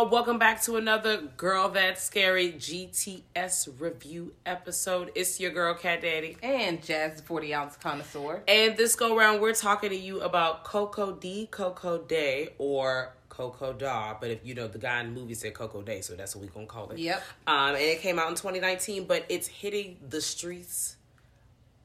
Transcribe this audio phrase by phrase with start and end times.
[0.00, 5.12] Y'all, welcome back to another Girl That's Scary GTS review episode.
[5.14, 6.38] It's your girl Cat Daddy.
[6.42, 8.42] And Jazz 40 ounce connoisseur.
[8.48, 13.74] And this go round, we're talking to you about Coco D, Coco Day, or Coco
[13.74, 14.16] Da.
[14.18, 16.46] But if you know, the guy in the movie said Coco Day, so that's what
[16.46, 16.98] we're gonna call it.
[16.98, 17.22] Yep.
[17.46, 20.96] Um, and it came out in 2019, but it's hitting the streets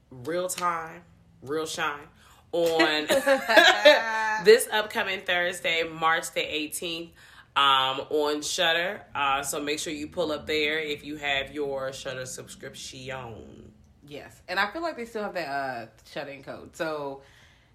[0.10, 1.02] real time,
[1.42, 2.08] real shine
[2.54, 3.08] on
[4.46, 7.10] this upcoming Thursday, March the 18th.
[7.56, 11.94] Um, on Shudder, uh, so make sure you pull up there if you have your
[11.94, 13.72] Shudder subscription.
[14.08, 14.42] Yes.
[14.50, 16.76] And I feel like they still have that uh, shut in code.
[16.76, 17.22] So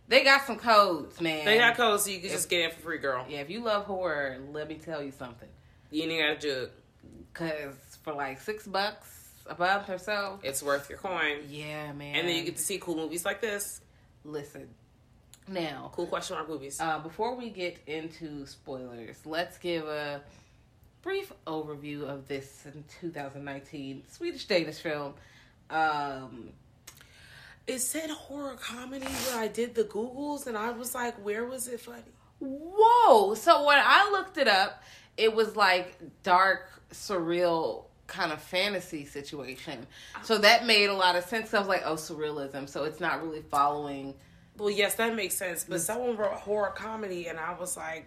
[0.06, 1.46] they got some codes, man.
[1.46, 3.24] They got codes, so you can just get in for free, girl.
[3.28, 5.48] Yeah, if you love horror, let me tell you something.
[5.90, 6.70] You ain't got to jug.
[7.32, 11.38] Because for like six bucks a month or so, It's worth your coin.
[11.48, 12.16] yeah, man.
[12.16, 13.80] And then you get to see cool movies like this.
[14.24, 14.68] Listen.
[15.50, 16.80] Now, Cool question mark movies.
[16.80, 20.22] uh, before we get into spoilers, let's give a
[21.02, 22.64] brief overview of this
[23.00, 25.14] 2019 Swedish Danish film.
[25.68, 26.50] Um,
[27.66, 31.66] it said horror comedy when I did the Googles, and I was like, where was
[31.66, 32.02] it funny?
[32.38, 33.34] Whoa!
[33.34, 34.82] So when I looked it up,
[35.16, 39.86] it was like dark, surreal kind of fantasy situation.
[40.22, 41.52] So that made a lot of sense.
[41.54, 42.68] I was like, oh, surrealism.
[42.68, 44.14] So it's not really following.
[44.60, 45.64] Well, yes, that makes sense.
[45.68, 48.06] But someone wrote horror comedy, and I was like,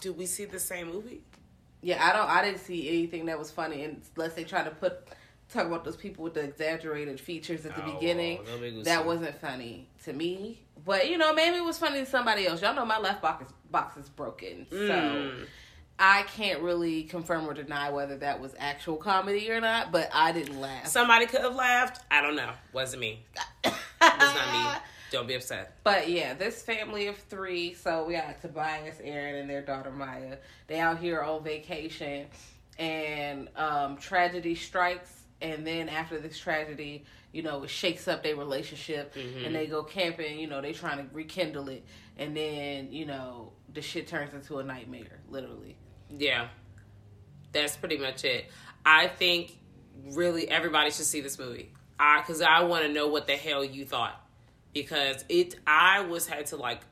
[0.00, 1.22] do we see the same movie?
[1.80, 2.28] Yeah, I don't.
[2.28, 5.08] I didn't see anything that was funny unless they try to put
[5.52, 8.38] talk about those people with the exaggerated features at the Oh, beginning.
[8.38, 10.60] well, nobody That wasn't funny to me.
[10.84, 12.60] But you know, maybe it was funny to somebody else.
[12.60, 14.76] Y'all know my left box is, box is broken, so.
[14.76, 15.46] Mm.
[15.98, 20.30] I can't really confirm or deny whether that was actual comedy or not, but I
[20.32, 20.88] didn't laugh.
[20.88, 22.04] Somebody could have laughed.
[22.10, 22.50] I don't know.
[22.74, 23.24] Wasn't me.
[23.64, 24.80] Was not me.
[25.10, 25.78] Don't be upset.
[25.84, 27.74] But yeah, this family of three.
[27.74, 30.36] So we got Tobias, Aaron, and their daughter Maya.
[30.66, 32.26] They out here on vacation,
[32.78, 35.12] and um, tragedy strikes.
[35.40, 39.14] And then after this tragedy, you know, it shakes up their relationship,
[39.44, 40.38] and they go camping.
[40.38, 41.84] You know, they trying to rekindle it,
[42.18, 45.76] and then you know, the shit turns into a nightmare, literally.
[46.10, 46.48] Yeah.
[47.52, 48.46] That's pretty much it.
[48.84, 49.56] I think
[50.10, 51.72] really everybody should see this movie.
[51.98, 54.25] I cuz I want to know what the hell you thought
[54.76, 56.82] because it I was had to like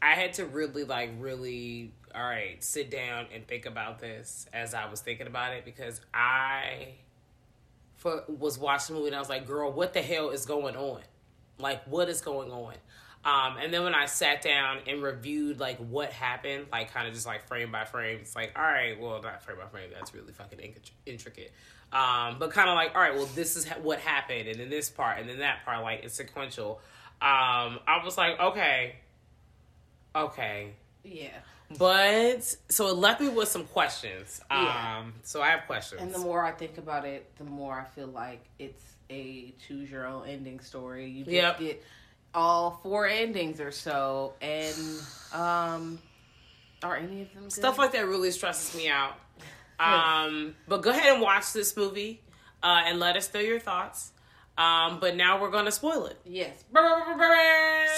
[0.00, 4.72] I had to really like really all right, sit down and think about this as
[4.72, 6.94] I was thinking about it because I
[7.96, 10.76] for was watching the movie and I was like, "Girl, what the hell is going
[10.76, 11.02] on?
[11.58, 12.72] Like what is going on?"
[13.22, 17.12] Um, and then when I sat down and reviewed like what happened, like kind of
[17.12, 20.14] just like frame by frame, it's like, all right, well, not frame by frame, that's
[20.14, 20.58] really fucking
[21.04, 21.52] intricate.
[21.92, 24.70] Um, but kind of like, all right, well, this is ha- what happened, and then
[24.70, 26.80] this part, and then that part, like it's sequential.
[27.20, 28.94] Um, I was like, okay,
[30.14, 30.72] okay,
[31.02, 31.28] Yeah.
[31.78, 34.40] but so it left me with some questions.
[34.50, 35.04] Um, Yeah.
[35.22, 36.00] so I have questions.
[36.00, 39.90] And the more I think about it, the more I feel like it's a choose
[39.90, 41.06] your own ending story.
[41.10, 41.58] You just Yep.
[41.58, 41.84] get
[42.32, 44.76] all four endings or so, and
[45.32, 45.98] um,
[46.82, 47.52] are any of them good?
[47.52, 49.14] Stuff like that really stresses me out.
[49.80, 52.22] Um, but go ahead and watch this movie
[52.62, 54.12] uh, and let us know your thoughts.
[54.58, 56.18] Um, but now we're gonna spoil it.
[56.24, 56.64] yes.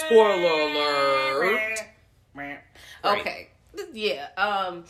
[0.07, 1.79] Spoiler alert.
[3.05, 3.49] Okay.
[3.93, 4.29] Yeah.
[4.37, 4.85] Um,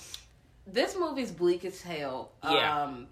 [0.67, 2.33] this movie's bleak as hell.
[2.45, 2.83] Yeah.
[2.83, 3.07] Um,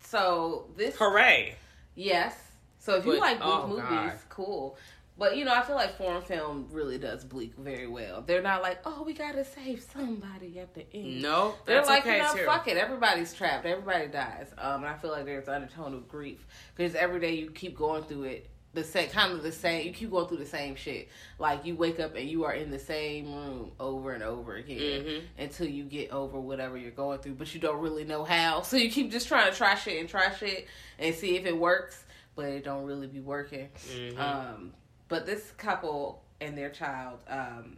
[0.00, 0.96] so this.
[0.96, 1.56] Hooray!
[1.94, 2.36] Yes.
[2.78, 4.18] So if you But- like bleak oh, movies, God.
[4.28, 4.76] cool.
[5.16, 8.22] But you know, I feel like foreign film really does bleak very well.
[8.22, 11.22] They're not like, oh, we gotta save somebody at the end.
[11.22, 12.44] No, They're like, okay you know, too.
[12.44, 12.76] fuck it.
[12.76, 13.64] Everybody's trapped.
[13.64, 14.52] Everybody dies.
[14.58, 18.02] Um, and I feel like there's undertone of grief because every day you keep going
[18.04, 18.50] through it.
[18.72, 19.86] The same, kind of the same.
[19.86, 21.08] You keep going through the same shit.
[21.38, 25.04] Like you wake up and you are in the same room over and over again
[25.04, 25.22] Mhm.
[25.38, 28.62] until you get over whatever you're going through, but you don't really know how.
[28.62, 30.66] So you keep just trying to try shit and try shit
[30.98, 32.02] and see if it works,
[32.34, 33.68] but it don't really be working.
[33.92, 34.18] Mhm.
[34.18, 34.72] Um,
[35.14, 37.76] but this couple and their child, um,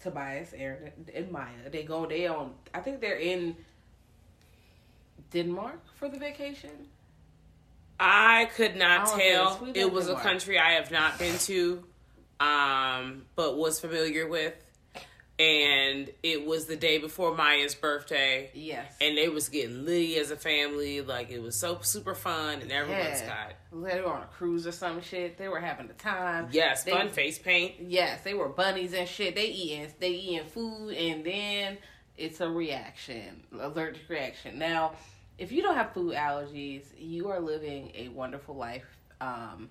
[0.00, 2.06] Tobias, Aaron, and Maya, they go.
[2.06, 2.54] They on.
[2.72, 3.54] I think they're in
[5.30, 6.70] Denmark for the vacation.
[8.00, 9.68] I could not don't tell.
[9.74, 11.84] It was a country I have not been to,
[12.40, 14.54] um, but was familiar with.
[15.38, 18.50] And it was the day before Maya's birthday.
[18.54, 21.00] Yes, And they was getting litty as a family.
[21.00, 23.26] Like it was so super fun and everyone's Yeah.
[23.46, 25.38] got they were on a cruise or some shit.
[25.38, 26.48] They were having a time.
[26.50, 27.76] Yes, They- fun face paint.
[27.80, 29.36] Yes, they were bunnies and shit.
[29.36, 31.78] They eating they eating food and then
[32.16, 34.58] it's a reaction, allergic reaction.
[34.58, 34.94] Now,
[35.38, 38.86] if you don't have food allergies, you are living a wonderful life.
[39.20, 39.68] Um,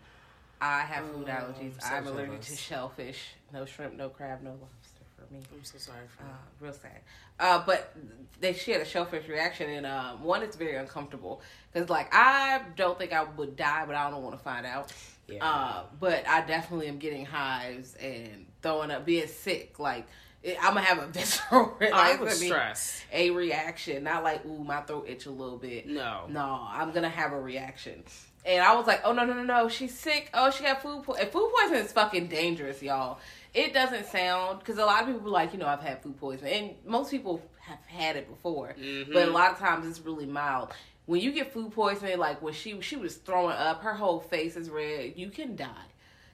[0.62, 1.74] I have food Oh, allergies.
[1.74, 3.20] I'm so I'm allergic to shellfish,
[3.52, 4.97] no shrimp, no crab, no lobster
[5.28, 5.40] for me.
[5.54, 6.28] I'm so sorry for Uh,
[6.60, 7.02] real sad.
[7.40, 7.94] Uh, but
[8.40, 11.42] they she had a shellfish reaction, and um, one it's very uncomfortable
[11.72, 14.92] because like I don't think I would die, but I don't want to find out.
[15.28, 15.46] Yeah.
[15.46, 19.78] Uh, but I definitely am getting hives and throwing up, being sick.
[19.78, 20.08] Like
[20.42, 21.76] it, I'm gonna have a visceral.
[21.80, 23.04] like, I was stressed.
[23.14, 25.88] A reaction, not like ooh my throat itch a little bit.
[25.88, 26.26] No.
[26.30, 28.04] No, I'm gonna have a reaction.
[28.46, 30.30] And I was like, oh no no no no, she's sick.
[30.34, 31.28] Oh, she got food poison.
[31.28, 33.20] Food poisoning is fucking dangerous, y'all.
[33.58, 36.54] It doesn't sound because a lot of people like, you know, I've had food poisoning,
[36.54, 39.12] and most people have had it before, Mm-hmm.
[39.14, 40.72] but a lot of times it's really mild.
[41.08, 44.56] When you get food poisoning, like when she she was throwing up, her whole face
[44.58, 45.14] is red.
[45.16, 45.88] You can die.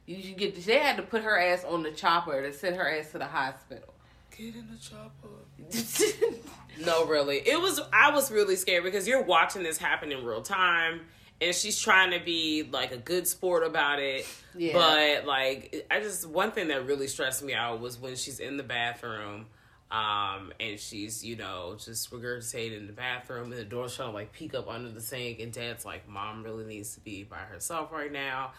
[0.06, 0.56] You should get.
[0.66, 3.26] They had to put her ass on the chopper to send her ass to the
[3.28, 3.94] hospital.
[4.38, 5.30] Get in the chopper.
[6.84, 7.38] No, really.
[7.38, 11.02] It was I was really scared because you're watching this happen in real time
[11.44, 14.26] and she's trying to be like a good sport about it.
[14.56, 14.74] Yeah.
[14.74, 18.58] But like I just one thing that really stressed me out was when she's in
[18.58, 19.48] the bathroom
[19.92, 24.14] um and she's, you know, just regurgitating in the bathroom and the door's trying to
[24.14, 27.38] like peek up under the sink and dad's like mom really needs to be by
[27.38, 28.52] herself right now.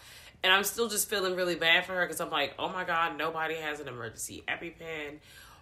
[0.43, 3.17] And I'm still just feeling really bad for her because I'm like, oh my God,
[3.17, 5.17] nobody has an emergency EpiPen.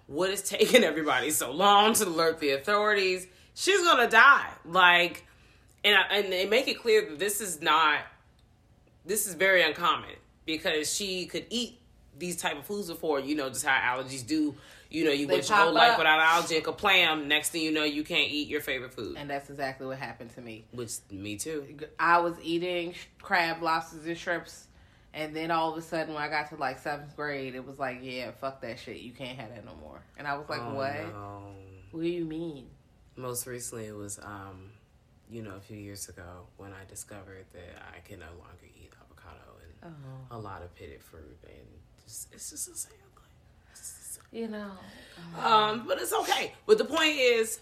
[0.07, 3.25] What is taking everybody so long to alert the authorities?
[3.55, 4.49] She's gonna die.
[4.65, 5.25] Like,
[5.83, 7.99] and I, and they make it clear that this is not.
[9.05, 10.15] This is very uncommon
[10.45, 11.79] because she could eat
[12.17, 13.19] these type of foods before.
[13.19, 14.55] You know, just how allergies do.
[14.89, 17.27] You know, you They went your whole life without allergy and clam.
[17.27, 19.15] Next thing you know, you can't eat your favorite food.
[19.17, 20.65] and that's exactly what happened to me.
[20.71, 21.77] Which me too.
[21.99, 24.67] I was eating crab, lobsters, and shrimps,
[25.15, 27.79] and then all of a sudden, when I got to like seventh grade, it was
[27.79, 28.97] like, yeah, fuck that shit.
[28.97, 29.99] You can't have that no more.
[30.15, 30.95] And I was like, Oh, what?
[31.11, 31.43] no.
[31.89, 32.67] What do you mean?
[33.15, 34.69] Most recently, it was, um,
[35.33, 38.91] you know, a few years ago when I discovered that I can no longer eat
[39.01, 39.93] avocado and
[40.31, 41.67] Oh, a lot of pitted fruit, and
[42.05, 42.93] just, it's just a sad
[43.75, 44.71] just you know.
[45.43, 46.53] Um, but it's okay.
[46.65, 47.59] But the point is,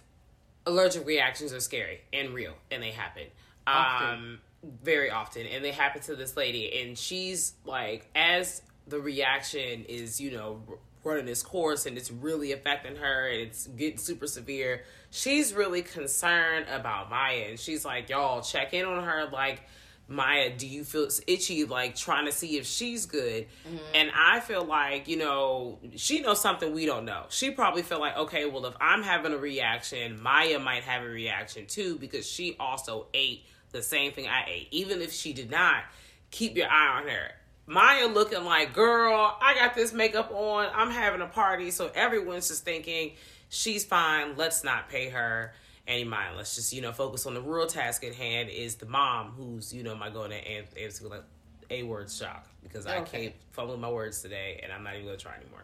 [0.65, 3.23] allergic reactions are scary and real, and they happen.
[3.65, 4.09] Often.
[4.09, 4.39] Um,
[4.83, 10.21] very often, and they happen to this lady, and she's like, as the reaction is,
[10.21, 10.61] you know,
[11.03, 14.83] running this course, and it's really affecting her, and it's getting super severe.
[15.09, 19.61] She's really concerned about Maya, and she's like, y'all check in on her, like.
[20.07, 23.47] Maya, do you feel itchy, like trying to see if she's good?
[23.65, 23.77] Mm-hmm.
[23.95, 27.27] And I feel like, you know, she knows something we don't know.
[27.29, 31.07] She probably felt like, okay, well, if I'm having a reaction, Maya might have a
[31.07, 34.67] reaction too because she also ate the same thing I ate.
[34.71, 35.83] Even if she did not,
[36.29, 37.31] keep your eye on her.
[37.67, 40.67] Maya looking like, girl, I got this makeup on.
[40.73, 41.71] I'm having a party.
[41.71, 43.13] So everyone's just thinking
[43.49, 44.35] she's fine.
[44.35, 45.53] Let's not pay her
[45.87, 46.37] any mind.
[46.37, 49.73] Let's just, you know, focus on the real task at hand is the mom who's,
[49.73, 50.37] you know, my going to
[50.81, 51.23] answer like
[51.69, 55.17] a word shock because I can't fumble my words today and I'm not even going
[55.17, 55.63] to try anymore.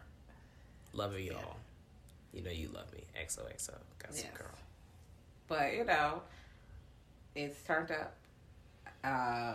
[0.94, 1.56] Love you, y'all.
[2.32, 3.00] You know you love me.
[3.20, 3.74] XOXO.
[3.98, 4.38] Got some Yes.
[4.38, 4.46] girl.
[5.48, 6.22] But you know,
[7.34, 8.14] it's turned up,
[9.04, 9.54] uh,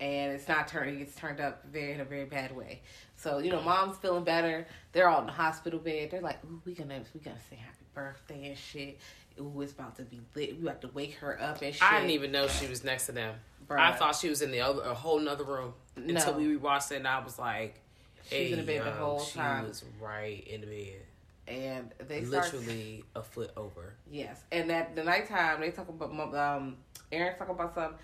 [0.00, 1.00] and it's not turning.
[1.00, 2.82] It's turned up very in a very bad way.
[3.16, 4.66] So you know, mom's feeling better.
[4.92, 6.10] They're all in the hospital bed.
[6.10, 8.98] They're like, "Ooh, we gonna we gonna say happy birthday and shit.
[9.38, 10.60] Ooh, it's about to be lit.
[10.60, 13.06] We have to wake her up and shit." I didn't even know she was next
[13.06, 13.34] to them.
[13.68, 16.38] I thought she was in the other a whole nother room until No.
[16.38, 17.80] we watched it, and I was like,
[18.28, 19.68] She's in the bed the whole she time.
[19.68, 21.02] was right in the bed.
[21.46, 23.94] and they start Literally a foot over.
[24.10, 26.78] Yes, and at the nighttime they talk about um
[27.12, 27.98] Aaron's talking about something.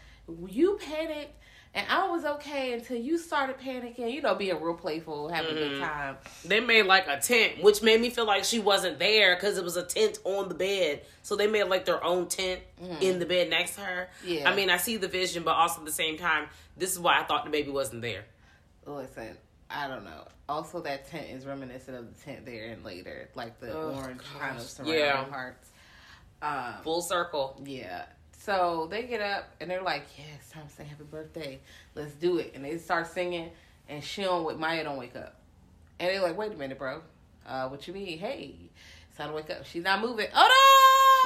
[0.49, 1.35] You panicked,
[1.77, 4.13] and I was okay until you started panicking.
[4.13, 5.75] You know, being real playful, having a Mm-hmm.
[5.75, 6.17] good time.
[6.45, 9.63] They made like a tent, which made me feel like she wasn't there because it
[9.65, 11.03] was a tent on the bed.
[11.23, 12.61] So they made like their own tent
[13.01, 14.09] in the bed next to her.
[14.25, 14.51] Yeah.
[14.51, 17.21] I mean, I see the vision, but also at the same time, this is why
[17.21, 18.25] I thought the baby wasn't there.
[18.87, 19.37] Listen,
[19.71, 20.27] I don't know.
[20.49, 24.21] Also, that tent is reminiscent of the tent there and later, like the Oh, orange
[24.39, 25.25] kind of surrounding Yeah.
[25.25, 25.69] parts.
[26.41, 27.61] Um, Full circle.
[27.65, 28.05] Yeah.
[28.47, 31.59] So they get up and they're like, "Yeah, it's time to say happy birthday.
[31.97, 33.51] Let's do it." And they start singing,
[33.89, 34.45] and she don't.
[34.45, 35.35] wake- Maya don't wake up,
[35.99, 37.03] and they're like, "Wait a minute, bro.
[37.45, 38.19] Uh, what you mean?
[38.19, 38.55] Hey,
[39.09, 39.67] it's time to wake up.
[39.67, 40.29] She's not moving.
[40.33, 40.49] Oh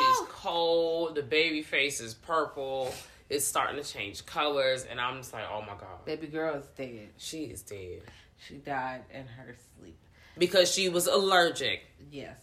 [0.00, 0.24] no!
[0.24, 1.14] She's cold.
[1.14, 2.92] The baby face is purple.
[3.28, 6.64] It's starting to change colors, and I'm just like, oh my god, Baby girl is
[6.76, 7.10] dead.
[7.18, 8.00] she is dead
[8.48, 9.98] She died in her sleep.
[10.38, 11.82] because she was allergic.
[12.10, 12.38] Yes.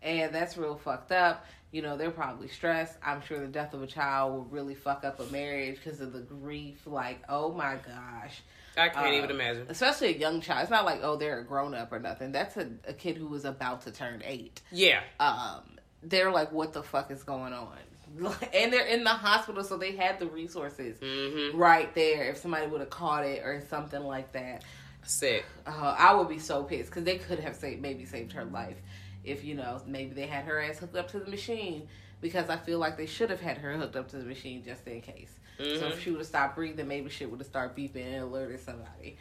[0.00, 1.44] And that's real fucked up.
[1.72, 2.96] You know, they're probably stressed.
[3.02, 6.12] I'm sure the death of a child will really fuck up a marriage because of
[6.12, 6.86] the grief.
[6.86, 8.42] Like, oh my gosh.
[8.76, 9.66] I can't Uh, even imagine.
[9.68, 10.62] Especially a young child.
[10.62, 12.30] It's not like, oh, they're a grown up or nothing.
[12.32, 14.60] That's a, a kid who was about to turn eight.
[14.70, 15.62] Yeah, Um,
[16.02, 17.76] they're like, what the fuck is going on?
[18.52, 21.56] And they're in the hospital, so they had the resources mm-hmm.
[21.56, 22.24] right there.
[22.30, 24.64] If somebody would have caught it or something like that,
[25.02, 25.46] sick.
[25.66, 28.76] uh, I would be so pissed because they could have saved maybe saved her life
[29.24, 31.88] if you know maybe they had her ass hooked up to the machine
[32.20, 34.86] because I feel like they should have had her hooked up to the machine just
[34.86, 35.32] in case.
[35.58, 38.60] So if she would have stopped breathing, maybe shit would have started beeping and alerted
[38.60, 39.16] somebody.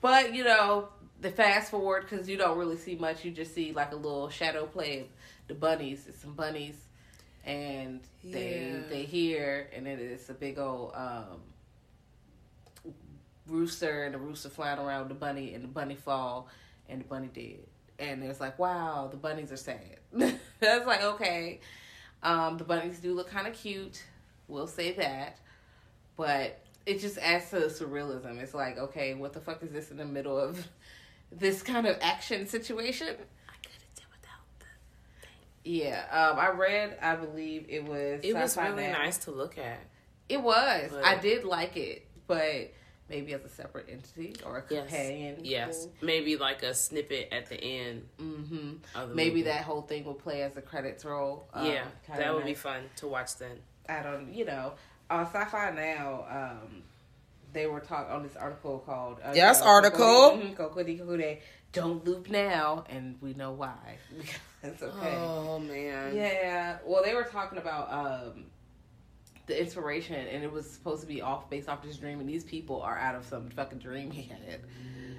[0.00, 0.88] But you know,
[1.20, 3.24] the fast forward because you don't really see much.
[3.24, 5.06] You just see like a little shadow play of
[5.48, 6.06] the bunnies.
[6.08, 6.76] It's some bunnies,
[7.44, 8.88] and they Yeah.
[8.88, 11.40] they hear, and then it's a big old um,
[13.46, 16.48] rooster, and the rooster flying around the bunny, and the bunny fall,
[16.88, 17.66] and the bunny dead.
[17.98, 19.98] And it's like, wow, the bunnies are sad.
[20.12, 21.60] That's like okay.
[22.22, 24.02] Um, the bunnies do look kind of cute.
[24.48, 25.38] We'll say that,
[26.16, 28.40] but it just adds to the surrealism.
[28.40, 30.66] It's like, okay, what the fuck is this in the middle of
[31.32, 33.08] this kind of action situation?
[33.08, 34.66] I couldn't do without the
[35.26, 35.30] thing.
[35.64, 36.96] Yeah, um, I read.
[37.00, 38.20] I believe it was.
[38.22, 39.80] It was really nice to look at.
[40.28, 40.90] It was.
[40.92, 42.72] But- I did like it, but
[43.08, 45.38] maybe as a separate entity or a companion.
[45.42, 48.08] Yes, maybe like a snippet at the end.
[48.18, 48.70] Mm-hmm.
[48.94, 49.42] Of the Maybe movie.
[49.44, 51.48] that whole thing will play as the credits roll.
[51.54, 53.58] Um, Yeah, kinda that would be fun to watch then.
[53.88, 54.72] I don't, you know,
[55.08, 56.82] on Sci-Fi Now, um,
[57.52, 59.98] they were talking on this article called uh, Yes, uh, article.
[60.38, 61.40] Kokode- Kokode Kokode,
[61.72, 63.98] Don't loop now, and we know why.
[64.62, 66.16] Because okay, Oh man.
[66.16, 66.78] yeah.
[66.84, 68.46] Well, they were talking about um,
[69.46, 72.44] the inspiration, and it was supposed to be off based off this dream, and these
[72.44, 74.60] people are out of some fucking dream he had.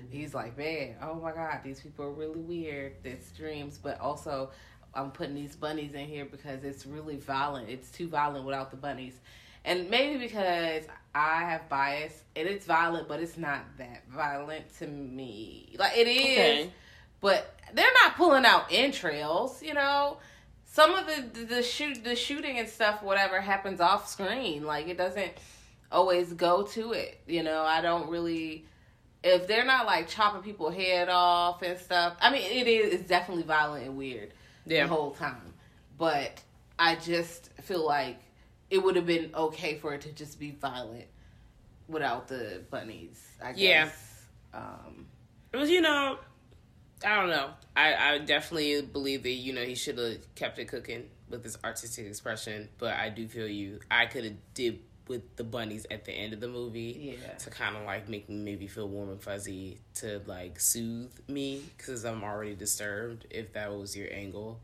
[0.10, 2.94] He's like, man, oh my god, these people are really weird.
[3.04, 4.52] It's dreams, but also
[4.94, 7.70] I'm putting these bunnies in here because it's really violent.
[7.70, 9.20] It's too violent without the bunnies.
[9.66, 14.88] And maybe because I have bias and it's violent, but it's not that violent to
[14.88, 15.76] me.
[15.78, 16.74] Like it is, Okay.
[17.20, 20.18] but they're not pulling out entrails, you know.
[20.70, 24.88] Some of the, the the shoot the shooting and stuff, whatever happens off screen, like
[24.88, 25.32] it doesn't
[25.92, 27.20] always go to it.
[27.26, 28.66] You know, I don't really
[29.24, 32.16] if they're not like chopping people head off and stuff.
[32.22, 34.34] I mean, it is it's definitely violent and weird
[34.66, 34.84] Yeah.
[34.84, 35.54] the whole time.
[35.98, 36.42] But
[36.78, 38.18] I just feel like
[38.70, 41.06] it would have been okay for it to just be violent
[41.88, 43.26] without the bunnies.
[43.42, 43.58] I guess.
[43.60, 43.90] Yeah.
[44.54, 45.08] Um,
[45.54, 46.20] It was, you know,
[47.06, 47.50] I don't know.
[47.76, 51.58] I, I definitely believe that, you know, he should have kept it cooking with his
[51.64, 53.80] artistic expression, but I do feel you.
[53.92, 57.34] I could have did with the bunnies at the end of the movie Yeah.
[57.36, 61.64] to kind of like make me maybe feel warm and fuzzy to like soothe me
[61.78, 64.60] because I'm already disturbed if that was your angle.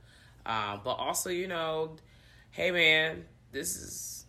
[0.46, 1.96] Um, but also, you know,
[2.52, 3.24] hey man,
[3.54, 4.26] this is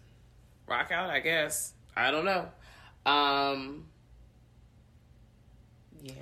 [0.69, 1.73] rock out, I guess.
[1.97, 2.49] I don't know.
[3.07, 3.87] Um,
[6.03, 6.13] yeah.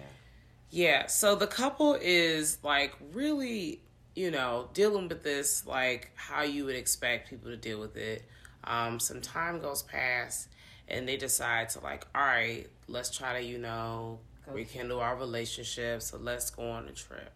[0.72, 3.82] Yeah, so the couple is like really,
[4.16, 8.24] you know, dealing with this like how you would expect people to deal with it.
[8.64, 10.48] Um, some time goes past
[10.88, 15.14] and they decide to like, all right, let's try to, you know, Go rekindle our
[15.14, 16.00] relationship.
[16.00, 17.30] So let's go on a trip.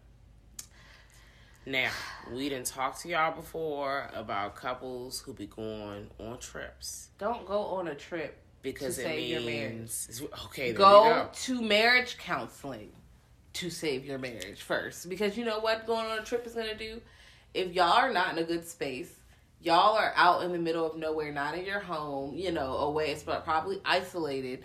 [1.67, 1.91] Now,
[2.33, 7.59] we didn't talk to y'all before about couples who be going on trips Don't go
[7.65, 10.73] on a trip because it means okay.
[10.73, 11.29] Go, go.
[11.31, 12.89] to marriage counseling
[13.59, 15.09] to save your marriage first.
[15.09, 17.01] Because you know what going on a trip is going to do?
[17.53, 19.13] If y'all are not in a good space,
[19.61, 23.11] y'all are out in the middle of nowhere, not in your home, you know, away,
[23.11, 24.63] it's probably isolated.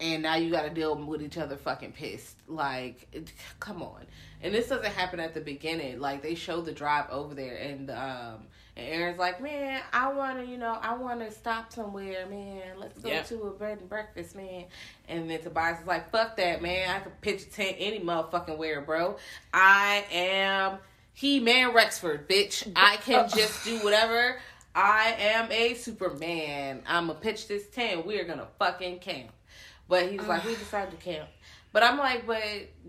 [0.00, 2.38] and now you got to deal with each other fucking pissed.
[2.48, 3.14] Like,
[3.60, 4.06] come on.
[4.42, 6.00] And this doesn't happen at the beginning.
[6.00, 10.38] Like they show the drive over there, and um, and Aaron's like, man, I want
[10.38, 12.78] to, you know, I want to stop somewhere, man.
[12.78, 13.26] Let's go Yep.
[13.28, 14.66] to a bread and breakfast, man.
[15.08, 16.88] And then Tobias is like, fuck that, man.
[16.88, 19.16] I could pitch a tent any motherfucking where, bro.
[19.52, 20.78] I am
[21.12, 22.70] he man Rexford, bitch.
[22.76, 24.40] I can just do whatever.
[24.74, 26.82] I am a Superman.
[26.86, 28.06] I'm gonna pitch this tent.
[28.06, 29.30] We're gonna fucking camp.
[29.88, 31.28] But he's like, we decided to camp.
[31.72, 32.42] But I'm like, but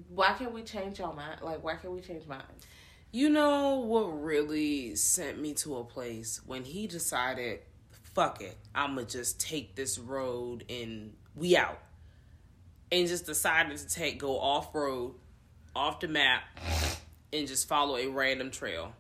[0.10, 1.42] why can't we change our mind?
[1.42, 2.68] Like, why can't we change minds?
[3.14, 7.60] You know what really sent me to a place when he decided,
[8.14, 11.80] fuck it, I'ma just take this road and we out.
[12.90, 15.16] And just decided to take go off road,
[15.76, 16.44] off the map,
[17.34, 18.94] and just follow a random trail.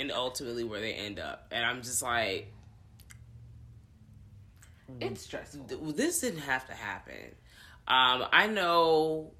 [0.00, 1.48] And ultimately where they end up.
[1.50, 2.52] And I'm just like,
[5.00, 5.64] It's stressful.
[5.92, 7.34] this didn't have to happen.
[7.86, 9.32] Um, I know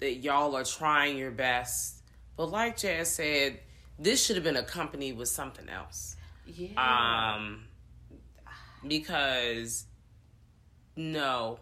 [0.00, 2.01] that y'all are trying your best,
[2.42, 3.60] but like Jazz said,
[4.00, 6.16] this should have been accompanied with something else.
[6.44, 7.36] Yeah.
[7.36, 7.66] Um,
[8.84, 9.84] because
[10.96, 11.60] no,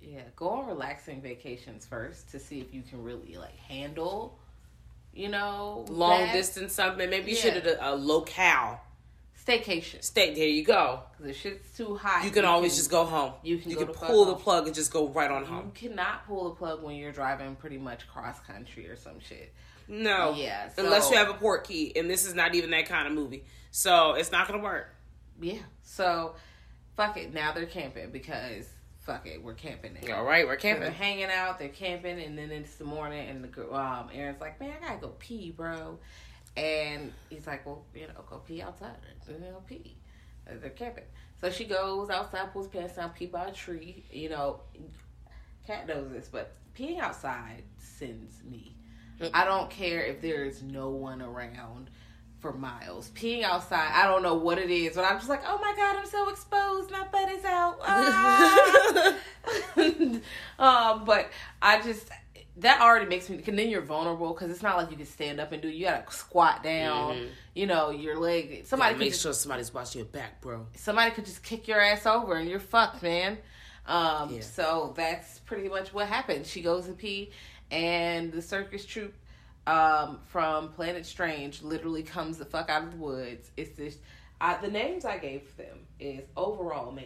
[0.00, 0.22] yeah.
[0.34, 4.40] Go on relaxing vacations first to see if you can really like handle,
[5.12, 6.32] you know, long that.
[6.32, 7.08] distance something.
[7.08, 8.80] Maybe you should have a locale
[9.46, 10.02] staycation.
[10.02, 10.34] stay.
[10.34, 11.00] There you go.
[11.16, 13.32] Because if shit's too hot, You can always just go home.
[13.42, 15.72] you can you can the pull the plug and just go right on home.
[15.74, 19.52] You cannot pull the plug when you're driving pretty much cross country or some shit.
[19.86, 23.06] No, Yeah, unless you have a port key, and this is not even that kind
[23.06, 24.88] of movie, so it's not gonna work.
[25.40, 25.58] Yeah.
[25.82, 26.36] So,
[26.96, 27.34] fuck it.
[27.34, 28.66] Now they're camping because
[29.00, 30.16] fuck it, we're camping now.
[30.16, 30.84] All right, we're So camping.
[30.84, 34.40] they're hanging out, they're camping, and then it's the morning, and the girl, um, Aaron's
[34.40, 35.98] like, "Man, I gotta go pee, bro,"
[36.56, 38.96] and he's like, "Well, you know, go pee outside,
[39.28, 39.96] you know, pee."
[40.46, 41.04] They're camping,
[41.40, 44.04] so she goes outside, pulls pants down, pee by a tree.
[44.10, 44.60] You know,
[45.66, 48.76] cat knows this, but peeing outside sends me.
[49.32, 51.88] I don't care if there is no one around
[52.40, 53.10] for miles.
[53.10, 55.96] Peeing outside, I don't know what it is, but I'm just like, oh my god,
[55.96, 56.90] I'm so exposed.
[56.90, 57.78] My butt is out.
[57.86, 59.14] Ah.
[60.96, 62.08] um, but I just
[62.58, 63.36] that already makes me.
[63.38, 65.68] Cause then you're vulnerable because it's not like you can stand up and do.
[65.68, 67.28] You gotta squat down.
[67.54, 68.64] You know your leg.
[68.66, 70.66] Somebody Gotta make just, sure somebody's watching your back, bro.
[70.76, 73.38] somebody could just kick your ass over and you're fucked, man.
[73.86, 74.40] Um, Yeah.
[74.40, 76.46] so that's pretty much what happened.
[76.46, 77.30] She goes to pee,
[77.70, 79.14] and the circus troupe
[79.66, 83.50] um, from Planet Strange literally comes the fuck out of the woods.
[83.56, 83.98] It's this.
[84.40, 87.04] I, the names I gave them is Overall Man,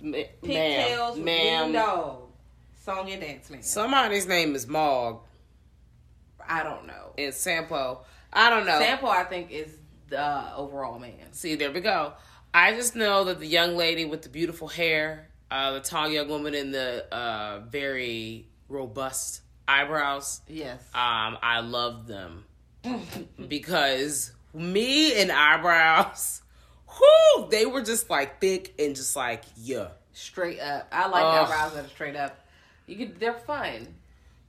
[0.00, 1.72] Ma- Pigtails, ma'am, Ma'am.
[1.72, 1.84] ma'am.
[1.86, 2.22] Dog,
[2.86, 3.62] Song and Dance Man.
[3.64, 5.20] Somebody's name is Mog
[6.48, 7.12] I don't know.
[7.18, 8.02] and Sampo.
[8.32, 8.78] I don't know.
[8.78, 9.76] Sample, I think, is
[10.08, 11.32] the Overall Man.
[11.32, 12.12] See, there we go.
[12.54, 16.28] I just know that the young lady with the beautiful hair, uh, the tall young
[16.28, 20.80] woman in the uh, very robust eyebrows, Yes.
[20.94, 22.44] um, I love them
[23.48, 26.42] because me and eyebrows,
[26.88, 30.86] whoo, they were just like thick and just like yeah, straight up.
[30.92, 31.48] I like Ugh.
[31.50, 32.45] eyebrows that are straight up.
[32.86, 33.20] You could.
[33.20, 33.94] They're fun.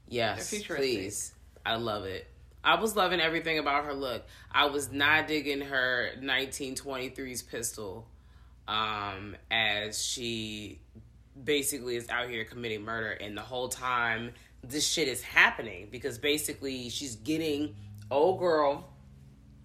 [0.08, 1.32] yes, They're please,
[1.64, 2.26] I love it.
[2.64, 4.24] I was loving everything about her look.
[4.50, 8.06] I was not digging her 1923's pistol
[8.66, 10.80] um, as she
[11.42, 16.18] basically is out here committing murder, and the whole time this shit is happening because
[16.18, 17.74] basically she's getting
[18.10, 18.88] old girl,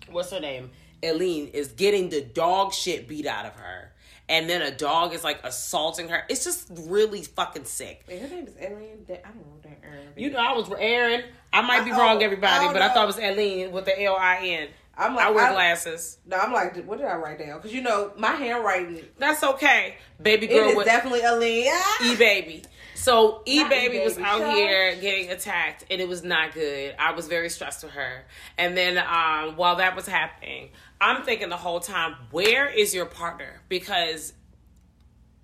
[0.09, 0.71] what's her name,
[1.03, 3.92] Eileen is getting the dog shit beat out of her,
[4.29, 6.23] and then a dog is like assaulting her.
[6.29, 8.03] It's just really fucking sick.
[8.07, 9.05] Wait, her name is Eileen.
[9.09, 10.07] I don't know that Aaron.
[10.15, 11.23] You know, I was Aaron.
[11.51, 14.01] I might be Oh, wrong, everybody, oh, but I thought it was Eileen with the
[14.03, 14.67] L I N.
[14.95, 16.19] I'm like, I wear I- glasses.
[16.25, 17.57] No, I'm like, what did I write down?
[17.57, 21.65] Because you know, my handwriting That's okay, baby girl is with definitely Eileen.
[21.71, 22.11] Ah!
[22.11, 22.63] E baby.
[23.03, 26.95] So E baby was out here getting attacked, and it was not good.
[26.97, 28.23] I was very stressed with her.
[28.57, 30.69] And then um, while that was happening,
[31.01, 33.61] I'm thinking the whole time, where is your partner?
[33.67, 34.33] Because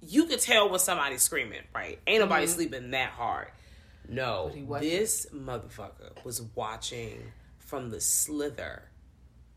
[0.01, 1.99] you could tell when somebody's screaming, right?
[2.07, 3.47] Ain't nobody sleeping that hard.
[4.07, 4.79] No, Mm-hmm.
[4.79, 7.21] this motherfucker was watching
[7.59, 8.83] from the slither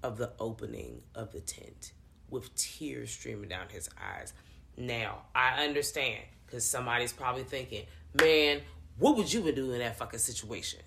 [0.02, 1.92] of the opening of the tent
[2.28, 4.34] with tears streaming down his eyes.
[4.76, 8.60] Now, I understand because somebody's probably thinking, man,
[8.98, 10.80] what would you would do in that fucking situation?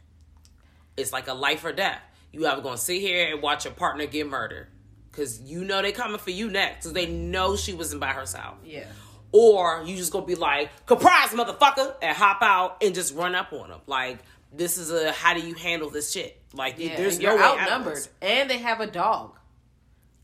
[0.96, 2.00] It's like a life or death.
[2.32, 4.68] You either gonna sit here and watch your partner get murdered
[5.12, 8.58] because you know they coming for you next because they know she wasn't by herself
[8.64, 8.86] Yeah.
[9.32, 13.52] or you just gonna be like, "Surprise, motherfucker!" and hop out and just run up
[13.54, 13.82] on them.
[13.88, 14.20] Like
[14.54, 16.40] this is a how do you handle this shit?
[16.54, 16.96] Like Yeah.
[16.96, 19.40] there's no you're way out outnumbered, and they have a dog.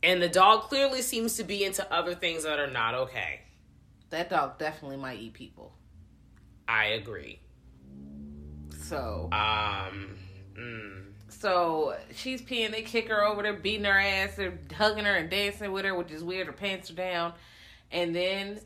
[0.04, 3.42] And the dog clearly seems to be into other things that are not okay.
[4.12, 5.74] That dog definitely might eat people.
[6.67, 7.39] I agree.
[8.78, 10.17] So, Um,
[10.54, 12.71] mm, so she's peeing.
[12.71, 13.41] They kick her over.
[13.41, 14.36] They're beating her ass.
[14.36, 16.47] They're hugging her and dancing with her, which is weird.
[16.47, 17.34] Her pants are down,
[17.91, 18.60] and then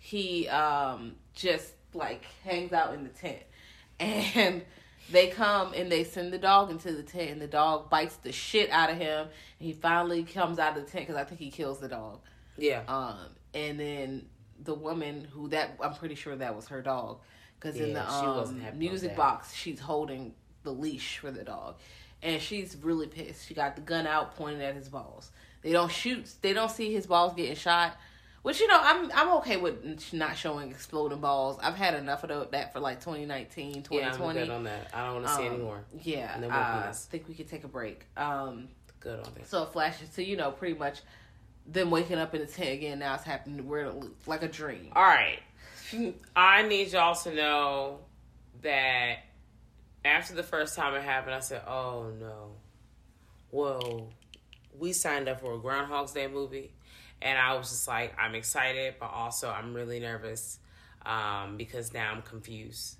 [0.00, 3.42] he um just like hangs out in the tent
[4.00, 4.62] and
[5.10, 8.32] they come and they send the dog into the tent and the dog bites the
[8.32, 9.20] shit out of him
[9.58, 12.20] and he finally comes out of the tent because i think he kills the dog
[12.56, 12.82] Yeah.
[12.88, 13.18] um
[13.54, 14.26] and then
[14.64, 17.18] the woman who that i'm pretty sure that was her dog.
[17.60, 21.44] Because in the um, wasn't happy about music box she's holding the leash for the
[21.44, 21.76] dog.
[22.22, 23.46] And she's really pissed.
[23.46, 25.30] She got the gun out pointing at his balls.
[25.62, 27.96] They don't shoot they don't see his balls getting shot
[28.42, 31.58] which you know i'm i'm okay with not showing exploding balls.
[31.62, 34.90] I've had enough of that for like 2019 yeah, I'm 2020 good on that.
[34.94, 35.84] I don't want to see Um, anymore.
[36.02, 38.06] yeah And then i think we could take a break.
[38.16, 38.68] Um
[39.00, 39.48] Good on that.
[39.48, 41.00] so it flashes to you know pretty much
[41.70, 42.98] them waking up in the tent again.
[42.98, 43.66] Now it's happening.
[43.66, 44.88] We're in a loop, like a dream.
[44.96, 45.40] All right.
[46.36, 48.00] I need y'all to know
[48.62, 49.18] that
[50.04, 52.52] after the first time it happened, I said, "Oh no."
[53.50, 54.10] Whoa,
[54.78, 56.70] we signed up for a Groundhog's Day movie,
[57.22, 60.58] and I was just like, I'm excited, but also I'm really nervous
[61.06, 62.96] um, because now I'm confused.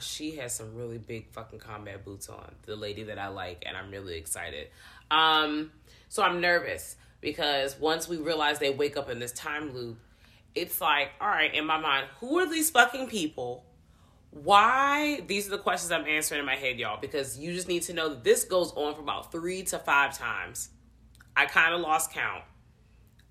[0.00, 3.76] She has some really big fucking combat boots on, the lady that I like, and
[3.76, 4.68] I'm really excited.
[5.10, 5.70] Um,
[6.08, 9.98] so I'm nervous because once we realize they wake up in this time loop,
[10.54, 13.64] it's like, all right, in my mind, who are these fucking people?
[14.30, 15.22] Why?
[15.26, 17.92] These are the questions I'm answering in my head, y'all, because you just need to
[17.92, 20.68] know that this goes on for about three to five times.
[21.36, 22.44] I kind of lost count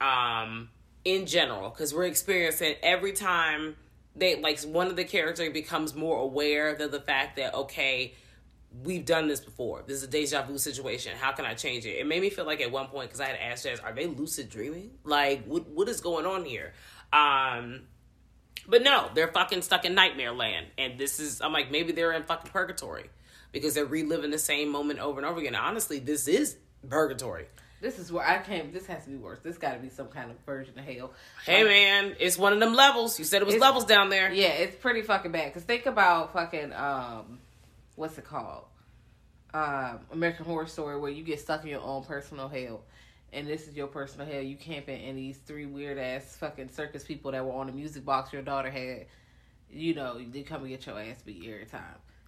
[0.02, 0.70] um,
[1.06, 3.78] in general because we're experiencing every time
[4.16, 8.14] they like one of the character becomes more aware of the fact that okay
[8.84, 11.92] we've done this before this is a deja vu situation how can i change it
[11.92, 14.08] it made me feel like at one point because i had asked Jazz, are they
[14.08, 16.74] lucid dreaming like what, what is going on here
[17.12, 17.82] um
[18.68, 22.14] but no they're fucking stuck in nightmare land and this is i'm like maybe they're
[22.14, 23.10] in fucking purgatory
[23.52, 26.58] because they're reliving the same moment over and over again honestly this is
[26.90, 27.46] purgatory
[27.82, 28.72] This is where I came.
[28.72, 29.40] This has to be worse.
[29.44, 31.12] This got to be some kind of version of hell.
[31.46, 33.20] Hey Like, man, it's one of them levels.
[33.20, 34.32] You said it was levels down there.
[34.32, 35.54] Yeah, it's pretty fucking bad.
[35.54, 37.40] Cause think about fucking um,
[37.96, 38.66] what's it called?
[39.54, 42.82] Um, American Horror Story, where you get stuck in your own personal hell,
[43.32, 44.42] and this is your personal hell.
[44.42, 48.04] You camping in these three weird ass fucking circus people that were on the music
[48.04, 49.06] box your daughter had.
[49.72, 51.82] You know, they come and get your ass beat every time.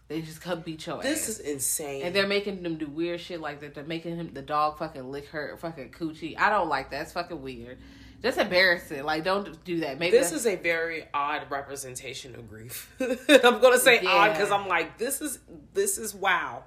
[0.07, 1.29] They just come beat your This ass.
[1.29, 2.03] is insane.
[2.03, 3.73] And they're making them do weird shit like that.
[3.73, 6.37] They're making him the dog fucking lick her fucking coochie.
[6.37, 7.03] I don't like that.
[7.03, 7.79] It's fucking weird.
[8.25, 9.03] Just embarrassing.
[9.03, 9.99] Like don't do that.
[9.99, 12.91] Maybe this is a very odd representation of grief.
[12.99, 14.09] I'm gonna say Yeah.
[14.09, 15.37] odd because I'm like, this is
[15.75, 16.63] this is wow,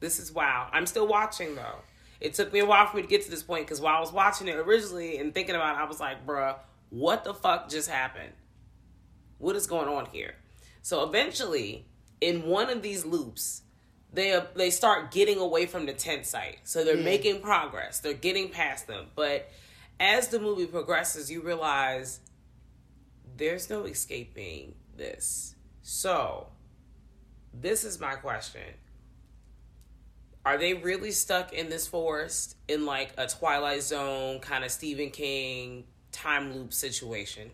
[0.00, 0.70] this is wow.
[0.72, 1.80] I'm still watching though.
[2.18, 4.00] It took me a while for me to get to this point because while I
[4.00, 6.56] was watching it originally and thinking about it, I was like, bruh,
[6.88, 8.32] what the fuck just happened?
[9.36, 10.36] What is going on here?
[10.80, 11.84] So eventually,
[12.22, 13.62] in one of these loops,
[14.14, 16.60] they uh, they start getting away from the tent site.
[16.64, 17.04] So they're Yeah.
[17.04, 17.98] making progress.
[17.98, 19.08] They're getting past them.
[19.14, 19.50] But
[20.02, 22.18] as the movie progresses, you realize
[23.36, 25.54] there's no escaping this.
[25.80, 26.48] So,
[27.54, 28.62] this is my question.
[30.44, 35.10] Are they really stuck in this forest in like a Twilight Zone kind of Stephen
[35.10, 37.52] King time loop situation?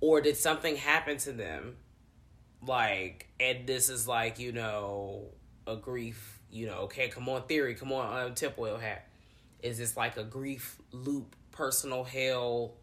[0.00, 1.78] Or did something happen to them?
[2.64, 5.30] Like, and this is like, you know,
[5.66, 9.07] a grief, you know, okay, come on, theory, come on, um, tinfoil hat.
[9.62, 12.74] Is this like a grief loop, personal hell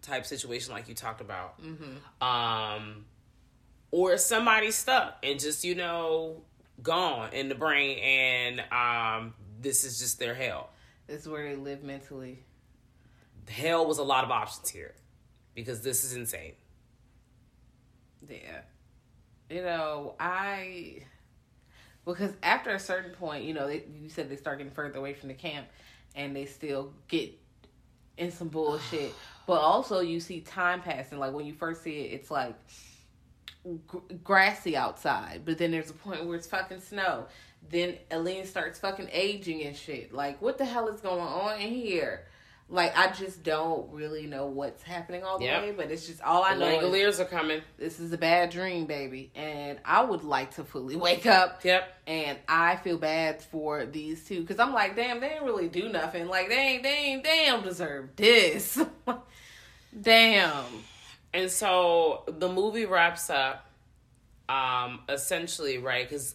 [0.00, 1.60] type situation like you talked about?
[2.20, 3.04] Um,
[3.90, 6.42] or is somebody stuck and just, you know,
[6.82, 10.70] gone in the brain and um, this is just their hell?
[11.06, 12.42] this is where they live mentally.
[13.48, 14.94] Hell was a lot of options here
[15.54, 16.54] because this is insane.
[18.28, 18.60] Yeah.
[19.50, 21.02] You know, I
[22.06, 25.12] because after a certain point, you know, they, you said they start getting further away
[25.12, 25.66] from the camp,
[26.14, 27.32] and they still get
[28.16, 29.14] in some bullshit.
[29.46, 31.18] but also, you see time passing.
[31.18, 32.54] Like when you first see it, it's like
[33.86, 37.26] gr- grassy outside, but then there's a point where it's fucking snow.
[37.70, 40.12] Then Aline starts fucking aging and shit.
[40.12, 42.26] Like, what the hell is going on in here?
[42.72, 45.62] Like, I just don't really know what's happening all the Yep.
[45.62, 46.66] way, but it's just all I The know.
[46.68, 47.60] is- Langoliers are coming.
[47.76, 49.30] this is a bad dream, baby.
[49.34, 51.62] And I would like to fully wake up.
[51.64, 51.84] Yep.
[52.06, 55.90] And I feel bad for these two because I'm like, damn, they didn't really do
[55.90, 56.28] nothing.
[56.28, 58.80] Like they ain't, they ain't, don't deserve this.
[60.00, 60.64] damn.
[61.34, 63.66] And so the movie wraps up
[64.48, 66.08] um essentially, right?
[66.08, 66.34] Cuz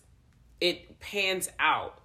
[0.62, 2.00] it pans out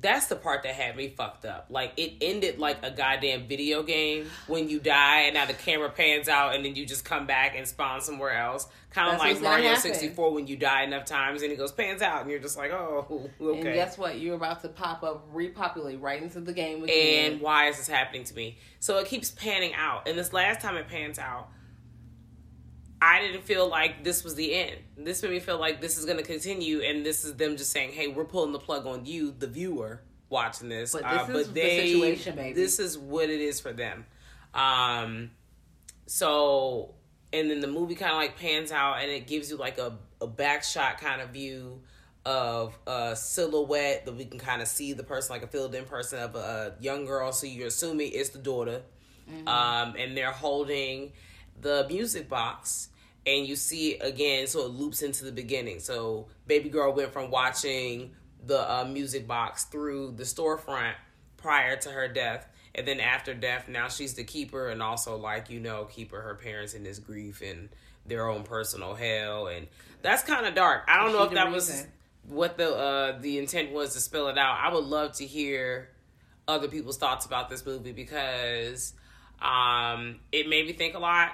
[0.00, 1.66] that's the part that had me fucked up.
[1.70, 5.90] Like it ended like a goddamn video game when you die and now the camera
[5.90, 8.68] pans out and then you just come back and spawn somewhere else.
[8.90, 12.22] Kind of like Mario 64 when you die enough times and it goes pans out
[12.22, 13.58] and you're just like, oh, okay.
[13.60, 14.18] And guess what?
[14.18, 17.32] You're about to pop up, repopulate right into the game again.
[17.32, 18.58] and why is this happening to me?
[18.80, 20.08] So it keeps panning out.
[20.08, 21.48] And this last time it pans out,
[23.00, 24.76] I didn't feel like this was the end.
[24.96, 27.70] This made me feel like this is going to continue, and this is them just
[27.70, 31.46] saying, "Hey, we're pulling the plug on you, the viewer, watching this." But Uh, this
[31.46, 32.52] is the situation, baby.
[32.54, 34.06] This is what it is for them.
[34.54, 35.30] Um,
[36.06, 36.94] so,
[37.32, 39.98] and then the movie kind of like pans out, and it gives you like a
[40.20, 41.82] a back shot kind of view
[42.24, 45.84] of a silhouette that we can kind of see the person, like a filled in
[45.84, 47.30] person of a young girl.
[47.32, 48.82] So you're assuming it's the daughter.
[49.46, 51.12] Um, and they're holding
[51.60, 52.88] the music box.
[53.26, 55.80] And you see it again, so it loops into the beginning.
[55.80, 58.12] So baby girl went from watching
[58.44, 60.94] the uh, music box through the storefront
[61.36, 62.48] prior to her death.
[62.74, 66.34] And then after death, now she's the keeper and also like, you know, keeper her
[66.34, 67.68] parents in this grief and
[68.04, 69.48] their own personal hell.
[69.48, 69.66] And
[70.02, 70.84] that's kind of dark.
[70.86, 71.86] I don't know if that was
[72.28, 74.58] what the uh the intent was to spell it out.
[74.60, 75.90] I would love to hear
[76.46, 78.92] other people's thoughts about this movie because
[79.40, 81.30] um it made me think a lot.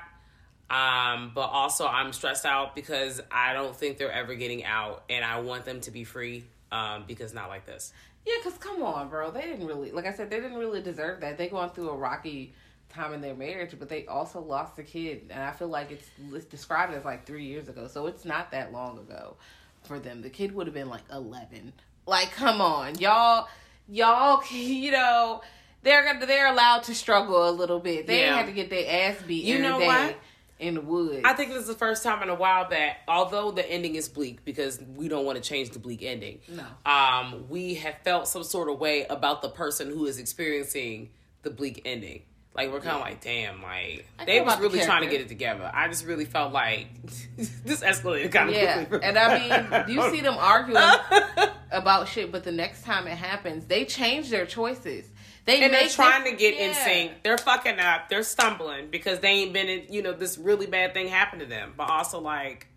[0.70, 5.24] Um, but also I'm stressed out because I don't think they're ever getting out and
[5.24, 6.44] I want them to be free.
[6.70, 7.92] Um, because not like this.
[8.24, 9.30] Yeah, because come on, bro.
[9.30, 11.36] They didn't really, like I said, they didn't really deserve that.
[11.36, 12.54] They going through a rocky
[12.88, 15.26] time in their marriage, but they also lost a kid.
[15.28, 17.88] And I feel like it's, it's described as like three years ago.
[17.88, 19.36] So it's not that long ago
[19.82, 20.22] for them.
[20.22, 21.74] The kid would have been like 11.
[22.06, 22.98] Like, come on.
[22.98, 23.48] Y'all,
[23.88, 25.42] y'all, you know,
[25.82, 28.06] they're gonna, they're allowed to struggle a little bit.
[28.06, 28.36] They Yeah.
[28.36, 30.16] had to get their ass beat You know day what?
[30.62, 31.22] In the woods.
[31.24, 34.08] I think this is the first time in a while that, although the ending is
[34.08, 36.64] bleak, because we don't want to change the bleak ending, No.
[36.90, 41.10] um, we have felt some sort of way about the person who is experiencing
[41.42, 42.22] the bleak ending.
[42.54, 45.08] Like we're kind of like, damn, like I they was about the really trying to
[45.08, 45.70] get it together.
[45.72, 46.86] I just really felt like
[47.36, 49.08] this escalated kind of Yeah, quickly.
[49.08, 50.82] and I mean, you see them arguing
[51.70, 55.08] about shit, but the next time it happens, they change their choices.
[55.44, 57.22] They and they're trying to get in sync.
[57.24, 58.08] They're fucking up.
[58.08, 59.92] They're stumbling because they ain't been in.
[59.92, 61.74] You know, this really bad thing happened to them.
[61.76, 62.68] But also, like,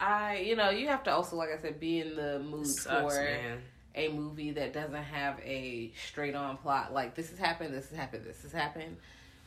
[0.00, 3.14] I, you know, you have to also, like I said, be in the mood sucks,
[3.14, 3.58] for man.
[3.94, 6.92] a movie that doesn't have a straight on plot.
[6.92, 8.96] Like this has happened, this has happened, this has happened.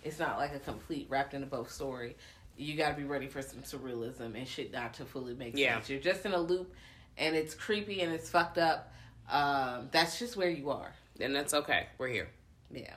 [0.03, 2.15] It's not like a complete wrapped in a bow story.
[2.57, 5.75] You got to be ready for some surrealism and shit not to fully make Yeah.
[5.75, 5.89] sense.
[5.89, 6.73] You're just in a loop,
[7.17, 8.93] and it's creepy and it's fucked up.
[9.31, 10.93] Um, that's just where you are.
[11.19, 11.87] And that's okay.
[11.97, 12.29] We're here.
[12.71, 12.93] Yeah.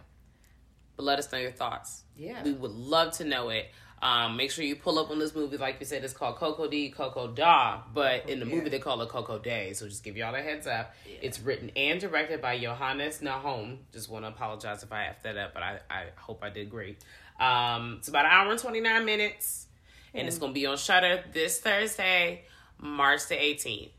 [0.96, 2.02] But let us know your thoughts.
[2.16, 2.42] Yeah.
[2.42, 3.68] We would love to know it.
[4.02, 5.56] Um, make sure you pull up on this movie.
[5.56, 7.80] Like you said, it's called Coco D, Coco Da.
[7.94, 8.68] But in the movie, Yeah.
[8.70, 9.72] they call it Coco Day.
[9.72, 10.94] So just give y'all a heads up.
[11.22, 13.78] It's written and directed by Johannes Nahom.
[13.92, 16.68] Just want to apologize if I effed that up, but I, I hope I did
[16.70, 16.98] great.
[17.40, 19.66] Um, it's about an hour and 29 minutes.
[20.12, 22.44] And it's going to be on Shudder this Thursday,
[22.78, 23.90] March the 18th.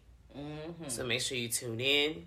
[0.87, 2.25] So make sure you tune in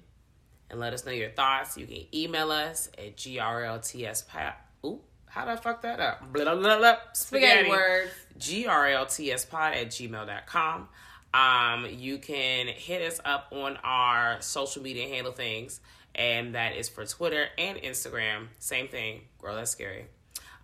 [0.70, 1.76] and let us know your thoughts.
[1.76, 4.52] You can email us at grltspod.
[4.84, 6.32] Ooh, how did I fuck that up?
[6.32, 6.96] Blah, blah, blah, blah.
[7.12, 8.10] Spaghetti words.
[8.38, 10.88] grltspod at gmail.com.
[11.34, 15.80] Um, you can hit us up on our social media handle things,
[16.14, 18.46] and that is for Twitter and Instagram.
[18.58, 20.06] Same thing, Girl That's Scary.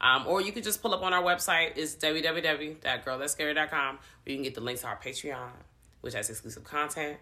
[0.01, 1.77] Um, or you can just pull up on our website.
[1.77, 5.51] It's www.girlthatscary.com where you can get the link to our Patreon,
[6.01, 7.19] which has exclusive content,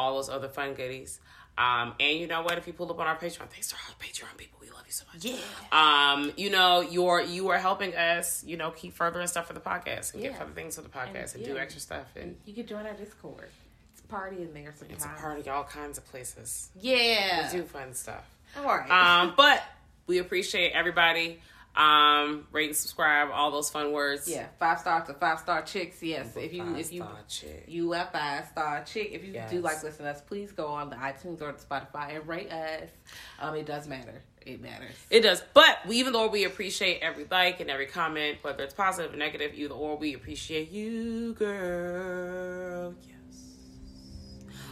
[0.00, 1.20] all those other fun goodies.
[1.58, 2.56] Um, and you know what?
[2.58, 4.92] If you pull up on our Patreon, thanks to our Patreon people, we love you
[4.92, 5.22] so much.
[5.24, 5.36] Yeah.
[5.72, 9.60] Um, you know, you're you are helping us, you know, keep furthering stuff for the
[9.60, 10.38] podcast and get Yeah.
[10.38, 11.60] further things for the podcast and, do yeah.
[11.60, 13.50] extra stuff and You can join our Discord.
[13.92, 15.04] It's a party in there sometimes.
[15.04, 16.70] it's a party all kinds of places.
[16.80, 17.52] Yeah.
[17.52, 18.24] We do fun stuff.
[18.56, 18.90] All right.
[18.90, 19.62] Um, but
[20.06, 21.40] we appreciate everybody.
[21.76, 24.28] Um, rate and subscribe, all those fun words.
[24.28, 26.02] yeah, five star to five star chicks.
[26.02, 27.64] Yes, if you if you chick.
[27.68, 29.50] you a five star chick, if you Yes.
[29.52, 32.50] do like listen to us, please go on the iTunes or the Spotify and rate
[32.50, 32.90] us.
[33.38, 34.20] Um, it does matter.
[34.44, 34.94] It matters.
[35.10, 35.42] It does.
[35.54, 39.16] But we, even though we appreciate every like and every comment, whether it's positive or
[39.16, 42.94] negative, either or, we appreciate you, girl.
[43.06, 43.16] Yes.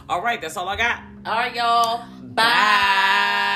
[0.09, 1.01] All right, that's all I got.
[1.25, 2.03] All right, y'all.
[2.23, 2.43] Bye.
[2.43, 3.55] Bye.